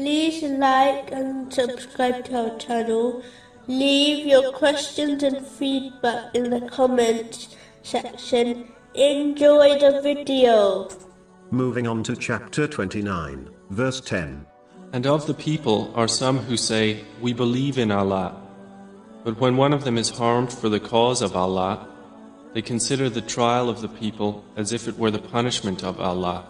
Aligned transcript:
like 0.00 1.12
and 1.12 1.52
subscribe 1.52 2.24
to 2.26 2.50
our 2.50 2.58
channel. 2.58 3.22
Leave 3.66 4.26
your 4.26 4.52
questions 4.52 5.22
and 5.22 5.46
feedback 5.46 6.34
in 6.34 6.50
the 6.50 6.62
comments 6.68 7.56
section. 7.82 8.72
Enjoy 8.94 9.78
the 9.78 10.00
video. 10.02 10.88
Moving 11.50 11.86
on 11.86 12.02
to 12.04 12.16
chapter 12.16 12.66
29, 12.66 13.50
verse 13.70 14.00
10. 14.00 14.46
And 14.92 15.06
of 15.06 15.26
the 15.26 15.34
people 15.34 15.92
are 15.94 16.08
some 16.08 16.38
who 16.38 16.56
say, 16.56 17.04
We 17.20 17.32
believe 17.32 17.78
in 17.78 17.90
Allah. 17.90 18.40
But 19.24 19.38
when 19.38 19.56
one 19.56 19.72
of 19.72 19.84
them 19.84 19.98
is 19.98 20.10
harmed 20.10 20.52
for 20.52 20.68
the 20.68 20.80
cause 20.80 21.22
of 21.22 21.36
Allah, 21.36 21.86
they 22.54 22.62
consider 22.62 23.08
the 23.08 23.20
trial 23.20 23.68
of 23.68 23.80
the 23.80 23.88
people 23.88 24.44
as 24.56 24.72
if 24.72 24.88
it 24.88 24.98
were 24.98 25.10
the 25.10 25.20
punishment 25.20 25.84
of 25.84 26.00
Allah. 26.00 26.46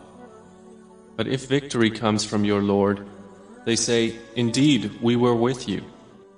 But 1.17 1.27
if 1.27 1.47
victory 1.47 1.91
comes 1.91 2.25
from 2.25 2.45
your 2.45 2.63
Lord, 2.63 3.07
they 3.71 3.77
say, 3.77 4.19
Indeed, 4.35 4.91
we 5.01 5.15
were 5.15 5.37
with 5.37 5.69
you. 5.69 5.81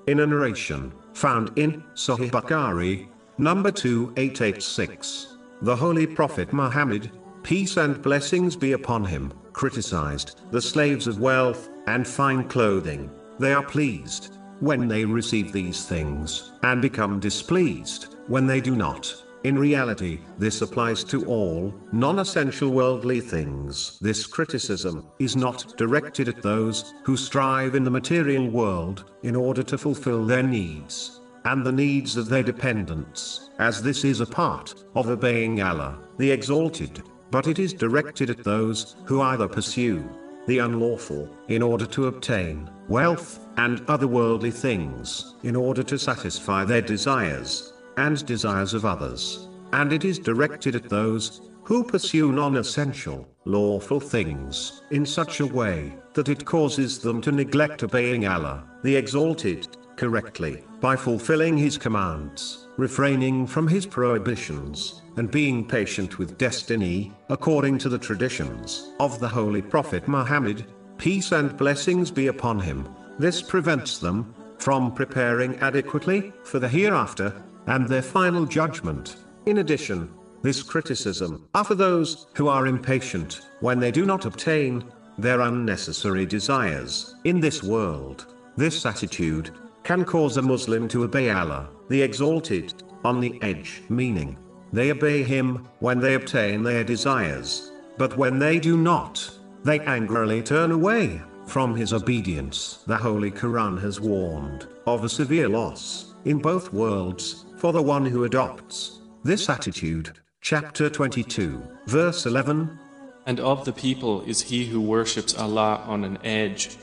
In 0.06 0.20
a 0.20 0.26
narration 0.26 0.92
found 1.14 1.50
in 1.56 1.82
Sahih 1.94 2.30
Bukhari, 2.30 3.08
number 3.38 3.70
2886, 3.70 5.38
the 5.62 5.74
Holy 5.74 6.06
Prophet 6.06 6.52
Muhammad, 6.52 7.10
peace 7.42 7.78
and 7.78 8.02
blessings 8.02 8.54
be 8.54 8.72
upon 8.72 9.06
him, 9.06 9.32
criticized 9.54 10.42
the 10.50 10.60
slaves 10.60 11.06
of 11.06 11.20
wealth 11.20 11.70
and 11.86 12.06
fine 12.06 12.46
clothing. 12.50 13.10
They 13.38 13.54
are 13.54 13.64
pleased 13.64 14.36
when 14.60 14.86
they 14.86 15.06
receive 15.06 15.52
these 15.52 15.86
things, 15.86 16.52
and 16.62 16.82
become 16.82 17.18
displeased 17.18 18.14
when 18.26 18.46
they 18.46 18.60
do 18.60 18.76
not. 18.76 19.10
In 19.44 19.58
reality, 19.58 20.20
this 20.38 20.62
applies 20.62 21.02
to 21.04 21.24
all 21.26 21.74
non-essential 21.90 22.70
worldly 22.70 23.20
things. 23.20 23.98
This 24.00 24.24
criticism 24.24 25.04
is 25.18 25.34
not 25.34 25.76
directed 25.76 26.28
at 26.28 26.42
those 26.42 26.94
who 27.02 27.16
strive 27.16 27.74
in 27.74 27.82
the 27.82 27.90
material 27.90 28.48
world 28.48 29.12
in 29.24 29.34
order 29.34 29.64
to 29.64 29.76
fulfill 29.76 30.24
their 30.24 30.44
needs 30.44 31.20
and 31.44 31.66
the 31.66 31.72
needs 31.72 32.16
of 32.16 32.28
their 32.28 32.44
dependents, 32.44 33.50
as 33.58 33.82
this 33.82 34.04
is 34.04 34.20
a 34.20 34.26
part 34.26 34.84
of 34.94 35.08
obeying 35.08 35.60
Allah, 35.60 35.98
the 36.18 36.30
Exalted, 36.30 37.02
but 37.32 37.48
it 37.48 37.58
is 37.58 37.72
directed 37.72 38.30
at 38.30 38.44
those 38.44 38.94
who 39.06 39.22
either 39.22 39.48
pursue 39.48 40.08
the 40.46 40.60
unlawful 40.60 41.28
in 41.48 41.62
order 41.62 41.86
to 41.86 42.06
obtain 42.06 42.70
wealth 42.88 43.40
and 43.56 43.84
other 43.88 44.06
worldly 44.06 44.52
things 44.52 45.34
in 45.42 45.56
order 45.56 45.82
to 45.82 45.98
satisfy 45.98 46.64
their 46.64 46.80
desires 46.80 47.71
and 47.96 48.24
desires 48.26 48.74
of 48.74 48.84
others, 48.84 49.48
and 49.72 49.92
it 49.92 50.04
is 50.04 50.18
directed 50.18 50.74
at 50.74 50.88
those 50.88 51.40
who 51.64 51.84
pursue 51.84 52.32
non-essential, 52.32 53.28
lawful 53.44 54.00
things 54.00 54.82
in 54.90 55.06
such 55.06 55.40
a 55.40 55.46
way 55.46 55.94
that 56.14 56.28
it 56.28 56.44
causes 56.44 56.98
them 56.98 57.20
to 57.20 57.32
neglect 57.32 57.82
obeying 57.82 58.26
Allah, 58.26 58.64
the 58.82 58.96
Exalted, 58.96 59.68
correctly, 59.96 60.62
by 60.80 60.96
fulfilling 60.96 61.56
His 61.56 61.78
commands, 61.78 62.66
refraining 62.76 63.46
from 63.46 63.68
His 63.68 63.86
prohibitions, 63.86 65.02
and 65.16 65.30
being 65.30 65.66
patient 65.66 66.18
with 66.18 66.38
destiny, 66.38 67.12
according 67.28 67.78
to 67.78 67.88
the 67.88 67.98
traditions 67.98 68.92
of 68.98 69.20
the 69.20 69.28
Holy 69.28 69.62
Prophet 69.62 70.08
Muhammad, 70.08 70.66
peace 70.98 71.32
and 71.32 71.56
blessings 71.56 72.10
be 72.10 72.28
upon 72.28 72.58
him. 72.58 72.88
This 73.18 73.42
prevents 73.42 73.98
them 73.98 74.34
from 74.58 74.94
preparing 74.94 75.56
adequately 75.56 76.32
for 76.44 76.58
the 76.58 76.68
hereafter 76.68 77.34
and 77.66 77.88
their 77.88 78.02
final 78.02 78.46
judgment. 78.46 79.16
In 79.46 79.58
addition, 79.58 80.10
this 80.42 80.62
criticism 80.62 81.48
are 81.54 81.64
for 81.64 81.74
those 81.74 82.26
who 82.34 82.48
are 82.48 82.66
impatient 82.66 83.42
when 83.60 83.78
they 83.78 83.90
do 83.90 84.04
not 84.04 84.26
obtain 84.26 84.84
their 85.18 85.40
unnecessary 85.42 86.26
desires 86.26 87.14
in 87.24 87.40
this 87.40 87.62
world. 87.62 88.34
This 88.56 88.84
attitude 88.84 89.50
can 89.84 90.04
cause 90.04 90.36
a 90.36 90.42
Muslim 90.42 90.88
to 90.88 91.04
obey 91.04 91.30
Allah, 91.30 91.68
the 91.88 92.02
Exalted, 92.02 92.82
on 93.04 93.20
the 93.20 93.38
edge, 93.42 93.82
meaning 93.88 94.38
they 94.72 94.90
obey 94.90 95.22
Him 95.22 95.68
when 95.80 95.98
they 95.98 96.14
obtain 96.14 96.62
their 96.62 96.84
desires, 96.84 97.72
but 97.98 98.16
when 98.16 98.38
they 98.38 98.58
do 98.58 98.76
not, 98.76 99.28
they 99.64 99.80
angrily 99.80 100.42
turn 100.42 100.70
away 100.70 101.20
from 101.46 101.74
His 101.74 101.92
obedience. 101.92 102.82
The 102.86 102.96
Holy 102.96 103.30
Quran 103.30 103.80
has 103.82 104.00
warned 104.00 104.66
of 104.86 105.04
a 105.04 105.08
severe 105.08 105.48
loss 105.48 106.14
in 106.24 106.38
both 106.38 106.72
worlds 106.72 107.44
for 107.62 107.72
the 107.72 107.80
one 107.80 108.04
who 108.04 108.24
adopts 108.24 108.98
this 109.22 109.48
attitude. 109.48 110.10
Chapter 110.40 110.90
22, 110.90 111.62
verse 111.86 112.26
11. 112.26 112.76
And 113.24 113.38
of 113.38 113.64
the 113.64 113.72
people 113.72 114.22
is 114.22 114.42
he 114.42 114.66
who 114.66 114.80
worships 114.80 115.38
Allah 115.38 115.80
on 115.86 116.02
an 116.02 116.18
edge. 116.24 116.76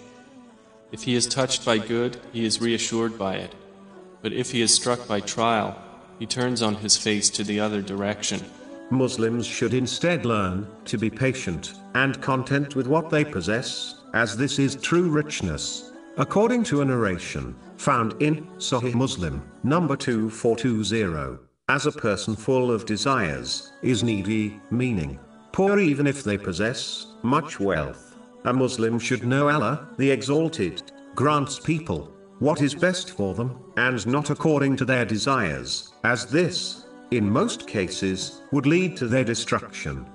If 0.93 1.03
he 1.03 1.15
is 1.15 1.27
touched 1.27 1.65
by 1.65 1.79
good, 1.79 2.15
he 2.31 2.45
is 2.45 2.61
reassured 2.61 3.17
by 3.17 3.35
it. 3.35 3.53
But 4.21 4.31
if 4.31 4.51
he 4.51 4.61
is 4.61 4.73
struck 4.73 5.05
by 5.05 5.19
trial, 5.19 5.77
he 6.17 6.25
turns 6.25 6.61
on 6.61 6.75
his 6.75 6.95
face 6.95 7.29
to 7.31 7.43
the 7.43 7.59
other 7.59 7.81
direction. 7.81 8.39
Muslims 8.89 9.45
should 9.45 9.73
instead 9.73 10.25
learn 10.25 10.65
to 10.85 10.97
be 10.97 11.09
patient 11.09 11.73
and 11.93 12.21
content 12.21 12.77
with 12.77 12.87
what 12.87 13.09
they 13.09 13.25
possess, 13.25 13.95
as 14.13 14.37
this 14.37 14.59
is 14.59 14.77
true 14.77 15.09
richness. 15.09 15.91
According 16.15 16.63
to 16.65 16.79
a 16.79 16.85
narration 16.85 17.53
found 17.79 18.21
in 18.21 18.45
Sahih 18.57 18.93
Muslim, 18.93 19.41
number 19.63 19.95
2420, 19.95 21.39
as 21.69 21.85
a 21.85 21.91
person 21.91 22.35
full 22.35 22.71
of 22.71 22.85
desires 22.85 23.71
is 23.81 24.03
needy, 24.03 24.59
meaning 24.69 25.19
poor 25.51 25.79
even 25.79 26.05
if 26.05 26.23
they 26.23 26.37
possess 26.37 27.15
much 27.23 27.59
wealth. 27.59 28.17
A 28.45 28.53
Muslim 28.53 28.99
should 28.99 29.25
know 29.25 29.49
Allah, 29.49 29.87
the 29.97 30.11
Exalted, 30.11 30.91
grants 31.15 31.59
people 31.59 32.11
what 32.39 32.61
is 32.61 32.73
best 32.73 33.11
for 33.11 33.33
them, 33.33 33.59
and 33.75 34.07
not 34.07 34.29
according 34.29 34.77
to 34.77 34.85
their 34.85 35.03
desires, 35.03 35.91
as 36.05 36.25
this, 36.25 36.85
in 37.11 37.29
most 37.29 37.67
cases, 37.67 38.41
would 38.53 38.65
lead 38.65 38.95
to 38.95 39.07
their 39.07 39.25
destruction. 39.25 40.05